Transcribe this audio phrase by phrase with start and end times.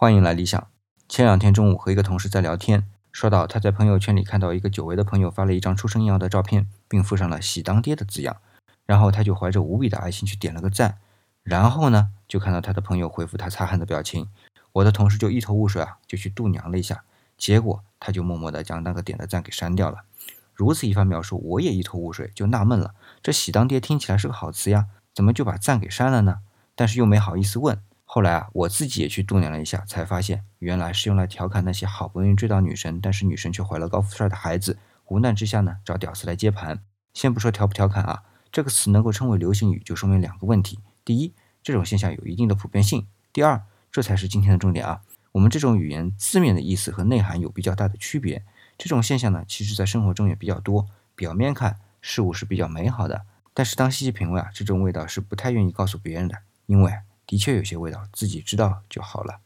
[0.00, 0.68] 欢迎来理想。
[1.08, 8.36] 前两天中午和一个同事在聊天，说到他在朋友圈里看到一个久违的朋友发了一张出生婴儿的照片，并附上了“喜当爹”的字样，
[8.86, 10.98] 然后他就怀着无比的爱心去点了个赞，
[11.42, 14.28] 然后呢，就看到他的朋友回复他擦汗的表情，
[14.70, 17.02] 我的同事就一头雾水啊，就去度娘了一下，
[17.36, 20.04] 结果他就默默的将那个点的赞给删掉了。
[20.54, 26.38] 如此一番描述，我也一头雾水，就纳闷了，这“喜当爹”听起来是个好词呀，怎么就把赞给删了呢？
[26.76, 27.82] 但是又没好意思问。
[28.10, 36.82] 后来啊，我自己也去度娘了一下，才发现原来是用来调侃那些好不容易追到女神，但是女神却怀了高富帅的孩子，无奈之下呢，找屌丝来接盘。
[37.12, 45.02] 先不说调不调侃啊，这个词能够称为流行语，就说明两个问题：第一，这种现象有一定的普遍性；第二，这才是今天的重点啊。
[45.32, 48.42] 我们这种语言字面的意思和内涵有比较大的区别。
[48.78, 50.86] 这种现象呢，其实在生活中也比较多。
[51.14, 56.90] 表面看事物是比较美好的，但是当细细品味啊，这种味道是不太愿意告诉别人的，因为。
[57.28, 59.38] 的确有些味道，自己知道就好了。